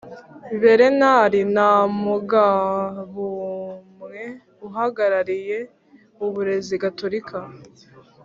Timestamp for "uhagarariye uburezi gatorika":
4.67-7.37